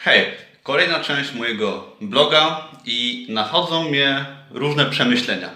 Hej, 0.00 0.26
kolejna 0.62 1.00
część 1.00 1.34
mojego 1.34 1.96
bloga 2.00 2.68
i 2.84 3.26
nachodzą 3.28 3.88
mnie 3.88 4.26
różne 4.50 4.84
przemyślenia. 4.86 5.50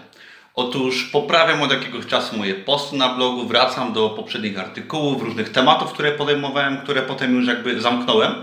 Otóż 0.54 1.04
poprawiam 1.12 1.62
od 1.62 1.70
jakiegoś 1.70 2.06
czasu 2.06 2.36
moje 2.36 2.54
posty 2.54 2.96
na 2.96 3.08
blogu, 3.08 3.46
wracam 3.46 3.92
do 3.92 4.10
poprzednich 4.10 4.58
artykułów, 4.58 5.22
różnych 5.22 5.48
tematów, 5.48 5.92
które 5.92 6.12
podejmowałem, 6.12 6.78
które 6.78 7.02
potem 7.02 7.34
już 7.34 7.46
jakby 7.46 7.80
zamknąłem. 7.80 8.34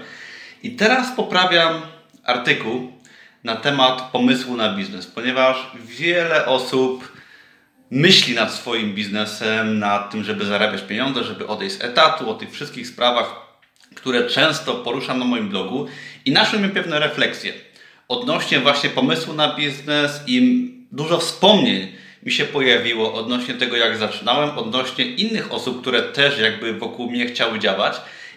I 0.64 0.72
teraz 0.72 1.16
poprawiam 1.16 1.82
artykuł 2.24 2.94
na 3.44 3.56
temat 3.56 4.02
pomysłu 4.02 4.58
na 4.58 4.74
biznes, 4.74 5.08
ponieważ 5.08 5.72
wiele 5.76 6.46
osób 6.46 7.12
myśli 7.92 8.36
nad 8.36 8.54
swoim 8.54 8.96
biznesem, 8.96 9.80
nad 9.80 10.12
tym, 10.12 10.24
żeby 10.24 10.46
zarabiać 10.46 10.82
pieniądze, 10.82 11.24
żeby 11.24 11.48
odejść 11.48 11.76
z 11.76 11.84
etatu, 11.84 12.30
o 12.30 12.34
tych 12.34 12.52
wszystkich 12.52 12.88
sprawach, 12.88 13.49
które 13.96 14.30
często 14.30 14.76
poruszam 14.76 15.20
na 15.20 15.26
moim 15.26 15.50
blogu 15.50 15.88
i 16.26 16.32
naszły 16.32 16.60
mnie 16.60 16.70
pewne 16.70 17.00
refleksje 17.00 17.54
odnośnie 18.10 18.60
właśnie 18.60 18.90
pomysłu 18.90 19.34
na 19.34 19.56
biznes 19.56 20.22
i 20.28 20.70
dużo 20.92 21.18
wspomnień 21.18 21.88
mi 22.24 22.32
się 22.32 22.46
pojawiło 22.46 23.14
odnośnie 23.14 23.54
tego, 23.54 23.78
jak 23.78 23.98
zaczynałem, 23.98 24.58
odnośnie 24.58 25.06
innych 25.06 25.54
osób, 25.54 25.82
które 25.82 26.02
też 26.02 26.40
jakby 26.40 26.74
wokół 26.74 27.12
mnie 27.12 27.26
chciały 27.26 27.60
działać 27.60 27.94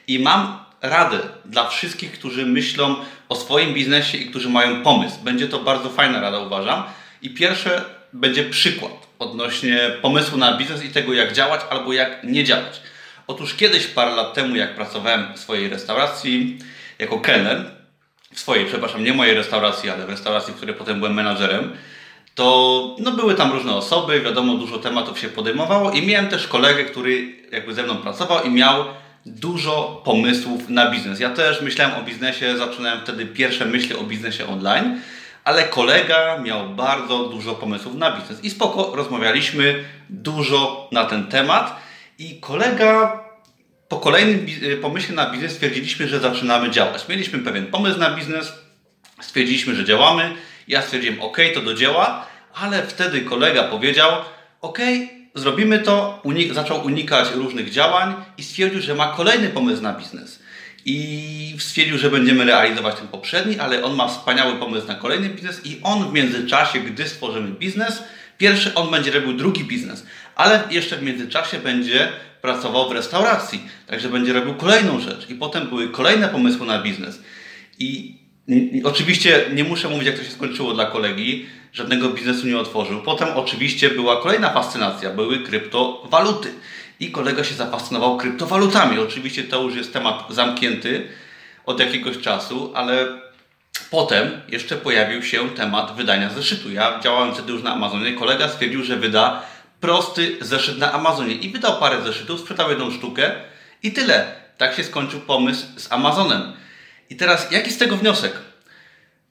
i 0.08 0.18
mam 0.18 0.64
radę 0.82 1.18
dla 1.44 1.68
wszystkich, 1.68 2.12
którzy 2.12 2.46
myślą 2.46 2.96
o 3.28 3.36
swoim 3.36 3.74
biznesie 3.74 4.18
i 4.18 4.26
którzy 4.26 4.48
mają 4.48 4.82
pomysł. 4.82 5.16
Będzie 5.24 5.48
to 5.48 5.58
bardzo 5.58 5.90
fajna 5.90 6.20
rada, 6.20 6.38
uważam. 6.38 6.82
I 7.22 7.30
pierwsze 7.30 7.84
będzie 8.12 8.44
przykład 8.44 8.92
odnośnie 9.18 9.90
pomysłu 10.02 10.38
na 10.38 10.58
biznes 10.58 10.84
i 10.84 10.88
tego, 10.88 11.12
jak 11.12 11.32
działać 11.32 11.60
albo 11.70 11.92
jak 11.92 12.24
nie 12.24 12.44
działać. 12.44 12.80
Otóż 13.26 13.54
kiedyś, 13.54 13.86
parę 13.86 14.14
lat 14.14 14.34
temu, 14.34 14.56
jak 14.56 14.74
pracowałem 14.74 15.34
w 15.34 15.38
swojej 15.38 15.68
restauracji 15.68 16.58
jako 16.98 17.20
kelner, 17.20 17.70
w 18.34 18.40
swojej, 18.40 18.66
przepraszam, 18.66 19.04
nie 19.04 19.14
mojej 19.14 19.34
restauracji, 19.34 19.90
ale 19.90 20.06
w 20.06 20.10
restauracji, 20.10 20.52
w 20.52 20.56
której 20.56 20.74
potem 20.74 20.98
byłem 20.98 21.14
menadżerem, 21.14 21.76
to 22.34 22.96
no, 22.98 23.12
były 23.12 23.34
tam 23.34 23.52
różne 23.52 23.74
osoby, 23.74 24.20
wiadomo, 24.20 24.54
dużo 24.54 24.78
tematów 24.78 25.18
się 25.18 25.28
podejmowało 25.28 25.90
i 25.90 26.06
miałem 26.06 26.28
też 26.28 26.48
kolegę, 26.48 26.84
który 26.84 27.34
jakby 27.52 27.74
ze 27.74 27.82
mną 27.82 27.96
pracował 27.96 28.44
i 28.44 28.50
miał 28.50 28.84
dużo 29.26 30.02
pomysłów 30.04 30.68
na 30.68 30.90
biznes. 30.90 31.20
Ja 31.20 31.30
też 31.30 31.62
myślałem 31.62 31.98
o 31.98 32.02
biznesie, 32.02 32.58
zaczynałem 32.58 33.00
wtedy 33.00 33.26
pierwsze 33.26 33.66
myśli 33.66 33.96
o 33.96 34.02
biznesie 34.02 34.48
online, 34.48 35.00
ale 35.44 35.64
kolega 35.64 36.38
miał 36.38 36.68
bardzo 36.68 37.24
dużo 37.24 37.54
pomysłów 37.54 37.94
na 37.94 38.10
biznes 38.10 38.44
i 38.44 38.50
spoko, 38.50 38.92
rozmawialiśmy 38.96 39.84
dużo 40.10 40.88
na 40.92 41.04
ten 41.04 41.26
temat 41.26 41.76
i 42.18 42.40
kolega 42.40 43.21
po 43.92 43.98
kolejnym 43.98 44.46
y, 44.62 44.76
pomyśle 44.76 45.14
na 45.14 45.30
biznes 45.30 45.52
stwierdziliśmy, 45.52 46.08
że 46.08 46.20
zaczynamy 46.20 46.70
działać. 46.70 47.08
Mieliśmy 47.08 47.38
pewien 47.38 47.66
pomysł 47.66 47.98
na 47.98 48.10
biznes, 48.16 48.52
stwierdziliśmy, 49.20 49.74
że 49.74 49.84
działamy. 49.84 50.34
Ja 50.68 50.82
stwierdziłem, 50.82 51.22
ok, 51.22 51.38
to 51.54 51.60
do 51.60 51.74
dzieła, 51.74 52.26
ale 52.54 52.86
wtedy 52.86 53.20
kolega 53.20 53.64
powiedział, 53.64 54.10
ok, 54.60 54.78
zrobimy 55.34 55.78
to, 55.78 56.20
unik 56.24 56.54
zaczął 56.54 56.84
unikać 56.84 57.28
różnych 57.34 57.70
działań 57.70 58.14
i 58.38 58.42
stwierdził, 58.42 58.80
że 58.80 58.94
ma 58.94 59.06
kolejny 59.06 59.48
pomysł 59.48 59.82
na 59.82 59.92
biznes. 59.92 60.42
I 60.84 61.56
stwierdził, 61.58 61.98
że 61.98 62.10
będziemy 62.10 62.44
realizować 62.44 62.96
ten 62.96 63.08
poprzedni, 63.08 63.58
ale 63.58 63.84
on 63.84 63.94
ma 63.94 64.08
wspaniały 64.08 64.54
pomysł 64.54 64.86
na 64.86 64.94
kolejny 64.94 65.28
biznes 65.28 65.66
i 65.66 65.80
on 65.82 66.08
w 66.10 66.12
międzyczasie, 66.12 66.80
gdy 66.80 67.08
stworzymy 67.08 67.48
biznes, 67.48 68.02
pierwszy 68.38 68.74
on 68.74 68.90
będzie 68.90 69.10
robił 69.10 69.32
drugi 69.32 69.64
biznes 69.64 70.06
ale 70.36 70.64
jeszcze 70.70 70.96
w 70.96 71.02
międzyczasie 71.02 71.58
będzie 71.58 72.08
pracował 72.42 72.88
w 72.88 72.92
restauracji, 72.92 73.62
także 73.86 74.08
będzie 74.08 74.32
robił 74.32 74.54
kolejną 74.54 75.00
rzecz. 75.00 75.30
I 75.30 75.34
potem 75.34 75.68
były 75.68 75.88
kolejne 75.88 76.28
pomysły 76.28 76.66
na 76.66 76.82
biznes. 76.82 77.22
I, 77.78 78.18
oczywiście 78.84 79.44
nie 79.54 79.64
muszę 79.64 79.88
mówić, 79.88 80.06
jak 80.06 80.18
to 80.18 80.24
się 80.24 80.30
skończyło 80.30 80.74
dla 80.74 80.86
kolegi, 80.86 81.46
żadnego 81.72 82.08
biznesu 82.08 82.46
nie 82.46 82.58
otworzył. 82.58 83.02
Potem 83.02 83.28
oczywiście 83.34 83.90
była 83.90 84.22
kolejna 84.22 84.50
fascynacja, 84.50 85.10
były 85.10 85.38
kryptowaluty. 85.38 86.48
I 87.00 87.10
kolega 87.10 87.44
się 87.44 87.54
zafascynował 87.54 88.16
kryptowalutami. 88.16 88.98
Oczywiście 88.98 89.44
to 89.44 89.62
już 89.62 89.76
jest 89.76 89.92
temat 89.92 90.24
zamknięty 90.30 91.08
od 91.66 91.80
jakiegoś 91.80 92.18
czasu, 92.18 92.72
ale 92.74 93.06
potem 93.90 94.30
jeszcze 94.48 94.76
pojawił 94.76 95.22
się 95.22 95.50
temat 95.50 95.96
wydania 95.96 96.30
zeszytu. 96.30 96.72
Ja 96.72 97.00
działałem 97.04 97.34
wtedy 97.34 97.52
już 97.52 97.62
na 97.62 97.72
Amazonie. 97.72 98.12
Kolega 98.12 98.48
stwierdził, 98.48 98.84
że 98.84 98.96
wyda 98.96 99.42
prosty 99.82 100.36
zeszyt 100.40 100.78
na 100.78 100.92
Amazonie 100.92 101.34
i 101.34 101.50
wydał 101.50 101.78
parę 101.78 102.02
zeszytów, 102.02 102.40
sprzedał 102.40 102.70
jedną 102.70 102.90
sztukę 102.90 103.30
i 103.82 103.92
tyle. 103.92 104.26
Tak 104.58 104.74
się 104.74 104.84
skończył 104.84 105.20
pomysł 105.20 105.66
z 105.76 105.92
Amazonem. 105.92 106.52
I 107.10 107.16
teraz 107.16 107.50
jaki 107.50 107.70
z 107.70 107.78
tego 107.78 107.96
wniosek? 107.96 108.32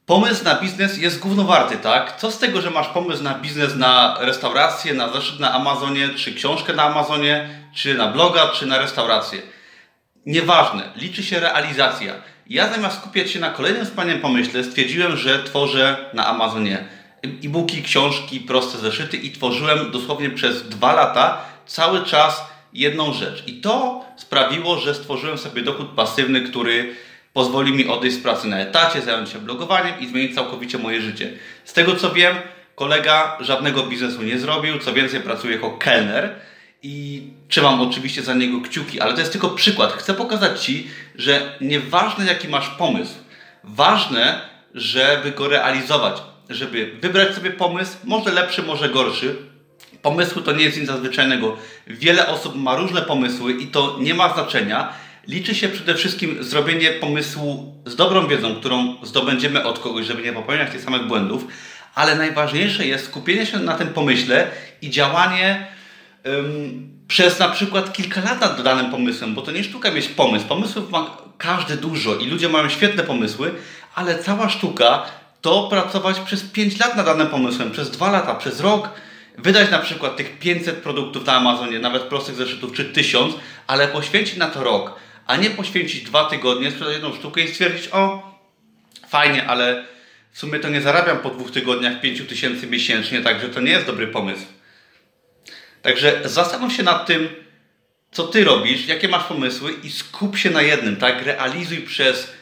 Pomysł 0.06 0.44
na 0.44 0.56
biznes 0.56 0.98
jest 0.98 1.20
głównowarty, 1.20 1.78
tak? 1.78 2.18
Co 2.18 2.32
z 2.32 2.40
tego, 2.40 2.62
że 2.62 2.70
masz 2.70 2.88
pomysł 2.88 3.24
na 3.24 3.34
biznes, 3.34 3.76
na 3.76 4.18
restaurację, 4.20 4.94
na 4.94 5.14
zeszyt 5.14 5.40
na 5.40 5.54
Amazonie, 5.54 6.10
czy 6.10 6.34
książkę 6.34 6.74
na 6.74 6.84
Amazonie, 6.84 7.50
czy 7.76 7.94
na 7.94 8.08
bloga, 8.08 8.48
czy 8.48 8.66
na 8.66 8.78
restaurację? 8.78 9.42
Nieważne, 10.26 10.84
liczy 10.96 11.24
się 11.24 11.40
realizacja. 11.40 12.14
Ja 12.48 12.70
zamiast 12.70 12.98
skupiać 12.98 13.32
się 13.32 13.40
na 13.40 13.50
kolejnym 13.50 13.86
wspaniałym 13.86 14.22
pomyśle, 14.22 14.64
stwierdziłem, 14.64 15.18
że 15.18 15.44
tworzę 15.44 16.10
na 16.14 16.28
Amazonie 16.28 16.86
e-booki, 17.24 17.84
książki, 17.84 18.40
proste 18.40 18.78
zeszyty 18.78 19.18
i 19.18 19.32
tworzyłem 19.32 19.92
dosłownie 19.92 20.30
przez 20.30 20.70
dwa 20.70 20.94
lata 20.94 21.46
cały 21.66 22.06
czas 22.06 22.46
jedną 22.74 23.14
rzecz. 23.14 23.44
I 23.48 23.62
to 23.62 24.06
sprawiło, 24.18 24.78
że 24.78 24.96
stworzyłem 24.96 25.38
sobie 25.38 25.62
dochód 25.62 25.90
pasywny, 25.90 26.42
który 26.42 26.96
pozwoli 27.34 27.74
mi 27.74 27.88
odejść 27.88 28.18
z 28.18 28.20
pracy 28.20 28.48
na 28.48 28.60
etacie, 28.60 29.02
zająć 29.02 29.30
się 29.30 29.40
blogowaniem 29.40 30.00
i 30.00 30.08
zmienić 30.08 30.36
całkowicie 30.36 30.78
moje 30.78 31.02
życie. 31.02 31.34
Z 31.66 31.74
tego 31.74 31.96
co 31.96 32.12
wiem, 32.14 32.36
kolega 32.76 33.38
żadnego 33.40 33.84
biznesu 33.84 34.24
nie 34.24 34.40
zrobił, 34.40 34.80
co 34.80 34.94
więcej 34.94 35.22
pracuje 35.22 35.54
jako 35.54 35.72
kelner 35.72 36.36
i 36.84 37.24
trzymam 37.48 37.82
oczywiście 37.82 38.22
za 38.22 38.34
niego 38.34 38.62
kciuki, 38.62 39.00
ale 39.00 39.14
to 39.14 39.20
jest 39.20 39.32
tylko 39.32 39.50
przykład. 39.50 39.94
Chcę 39.94 40.14
pokazać 40.14 40.64
Ci, 40.64 40.88
że 41.16 41.58
nieważne 41.62 42.26
jaki 42.26 42.48
masz 42.48 42.70
pomysł, 42.70 43.14
ważne, 43.64 44.42
żeby 44.74 45.32
go 45.32 45.48
realizować 45.48 46.22
żeby 46.54 46.92
wybrać 47.02 47.36
sobie 47.36 47.52
pomysł, 47.52 47.98
może 48.04 48.32
lepszy, 48.32 48.62
może 48.62 48.90
gorszy. 48.90 49.36
Pomysłu 50.02 50.42
to 50.42 50.52
nie 50.52 50.64
jest 50.64 50.78
nic 50.78 50.90
nadzwyczajnego. 50.90 51.58
Wiele 51.88 52.28
osób 52.28 52.56
ma 52.56 52.76
różne 52.76 53.02
pomysły 53.02 53.54
i 53.54 53.68
to 53.68 53.98
nie 54.00 54.14
ma 54.14 54.34
znaczenia. 54.34 54.94
Liczy 55.28 55.56
się 55.56 55.70
przede 55.70 55.96
wszystkim 55.96 56.44
zrobienie 56.44 56.92
pomysłu 56.92 57.76
z 57.86 57.96
dobrą 57.96 58.28
wiedzą, 58.28 58.56
którą 58.56 58.96
zdobędziemy 59.04 59.64
od 59.64 59.80
kogoś, 59.80 60.06
żeby 60.06 60.22
nie 60.22 60.34
popełniać 60.34 60.72
tych 60.72 60.82
samych 60.82 61.08
błędów, 61.08 61.48
ale 61.96 62.16
najważniejsze 62.16 62.88
jest 62.88 63.06
skupienie 63.06 63.46
się 63.46 63.60
na 63.60 63.74
tym 63.74 63.88
pomyśle 63.88 64.48
i 64.82 64.90
działanie 64.90 65.68
um, 66.26 66.92
przez 67.08 67.40
na 67.40 67.50
przykład 67.50 67.94
kilka 67.94 68.22
lat 68.22 68.42
nad 68.42 68.62
danym 68.62 68.92
pomysłem, 68.92 69.36
bo 69.36 69.42
to 69.42 69.52
nie 69.52 69.64
sztuka 69.64 69.92
mieć 69.92 70.08
pomysł. 70.08 70.46
Pomysłów 70.46 70.92
ma 70.92 71.18
każdy 71.38 71.78
dużo 71.78 72.16
i 72.16 72.26
ludzie 72.26 72.50
mają 72.50 72.70
świetne 72.70 73.04
pomysły, 73.04 73.52
ale 73.96 74.20
cała 74.20 74.50
sztuka 74.50 75.06
to 75.42 75.68
pracować 75.68 76.20
przez 76.20 76.44
5 76.44 76.80
lat 76.80 76.96
nad 76.96 77.06
danym 77.06 77.28
pomysłem, 77.28 77.72
przez 77.72 77.92
2 77.92 78.12
lata, 78.12 78.36
przez 78.36 78.60
rok, 78.60 78.90
wydać 79.38 79.72
na 79.72 79.80
przykład 79.80 80.18
tych 80.18 80.40
500 80.40 80.76
produktów 80.76 81.26
na 81.26 81.34
Amazonie, 81.34 81.80
nawet 81.80 82.04
prostych 82.04 82.36
zeszytów, 82.36 82.74
czy 82.74 82.86
1000, 82.86 83.36
ale 83.68 83.88
poświęcić 83.88 84.38
na 84.38 84.48
to 84.48 84.64
rok, 84.64 84.96
a 85.28 85.36
nie 85.36 85.50
poświęcić 85.50 86.04
2 86.04 86.26
tygodnie, 86.26 86.72
sprzedać 86.72 86.94
jedną 86.94 87.14
sztukę 87.14 87.42
i 87.42 87.48
stwierdzić, 87.48 87.90
o, 87.92 88.32
fajnie, 89.10 89.48
ale 89.48 89.86
w 90.32 90.40
sumie 90.40 90.60
to 90.60 90.70
nie 90.70 90.82
zarabiam 90.82 91.18
po 91.18 91.30
dwóch 91.30 91.52
tygodniach 91.52 92.02
5000 92.02 92.68
miesięcznie, 92.68 93.22
także 93.22 93.50
to 93.50 93.62
nie 93.62 93.72
jest 93.72 93.86
dobry 93.86 94.08
pomysł. 94.08 94.46
Także 95.82 96.22
zastanów 96.26 96.74
się 96.74 96.84
nad 96.84 97.06
tym, 97.06 97.30
co 98.12 98.24
ty 98.24 98.44
robisz, 98.44 98.88
jakie 98.88 99.08
masz 99.08 99.24
pomysły 99.24 99.74
i 99.84 99.92
skup 99.92 100.38
się 100.38 100.50
na 100.50 100.62
jednym, 100.62 100.96
tak? 100.96 101.26
Realizuj 101.26 101.78
przez 101.78 102.34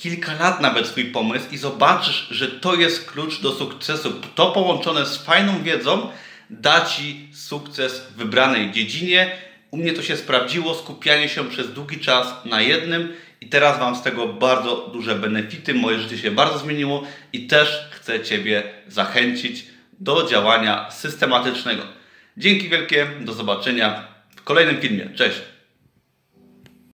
kilka 0.00 0.34
lat 0.34 0.60
nawet 0.60 0.86
swój 0.86 1.04
pomysł 1.04 1.46
i 1.52 1.58
zobaczysz, 1.58 2.26
że 2.30 2.48
to 2.48 2.74
jest 2.74 3.10
klucz 3.10 3.40
do 3.40 3.52
sukcesu. 3.52 4.12
To 4.34 4.52
połączone 4.52 5.06
z 5.06 5.16
fajną 5.16 5.62
wiedzą 5.62 6.08
da 6.50 6.86
Ci 6.86 7.28
sukces 7.32 8.00
w 8.00 8.16
wybranej 8.16 8.72
dziedzinie. 8.72 9.30
U 9.70 9.76
mnie 9.76 9.92
to 9.92 10.02
się 10.02 10.16
sprawdziło, 10.16 10.74
skupianie 10.74 11.28
się 11.28 11.48
przez 11.48 11.72
długi 11.72 11.98
czas 11.98 12.44
na 12.44 12.60
jednym 12.60 13.12
i 13.40 13.48
teraz 13.48 13.80
mam 13.80 13.96
z 13.96 14.02
tego 14.02 14.28
bardzo 14.28 14.76
duże 14.92 15.14
benefity. 15.14 15.74
Moje 15.74 15.98
życie 15.98 16.18
się 16.18 16.30
bardzo 16.30 16.58
zmieniło 16.58 17.02
i 17.32 17.46
też 17.46 17.88
chcę 17.90 18.20
Ciebie 18.20 18.62
zachęcić 18.88 19.66
do 20.00 20.28
działania 20.28 20.90
systematycznego. 20.90 21.82
Dzięki 22.36 22.68
wielkie, 22.68 23.06
do 23.20 23.32
zobaczenia 23.32 24.04
w 24.36 24.42
kolejnym 24.42 24.80
filmie. 24.80 25.10
Cześć! 25.14 25.59